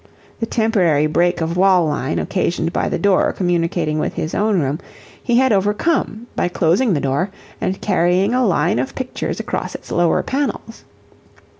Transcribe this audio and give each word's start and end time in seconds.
The 0.39 0.47
temporary 0.47 1.05
break 1.05 1.41
of 1.41 1.55
wall 1.55 1.85
line, 1.85 2.17
occasioned 2.17 2.73
by 2.73 2.89
the 2.89 2.97
door 2.97 3.31
communicating 3.31 3.99
with 3.99 4.15
his 4.15 4.33
own 4.33 4.59
room, 4.59 4.79
he 5.21 5.37
had 5.37 5.53
overcome 5.53 6.25
by 6.35 6.47
closing 6.47 6.93
the 6.95 6.99
door 6.99 7.29
and 7.61 7.79
carrying 7.81 8.33
a 8.33 8.43
line 8.43 8.79
of 8.79 8.95
pictures 8.95 9.39
across 9.39 9.75
its 9.75 9.91
lower 9.91 10.23
panels. 10.23 10.85